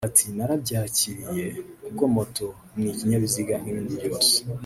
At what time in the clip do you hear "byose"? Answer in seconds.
3.99-4.35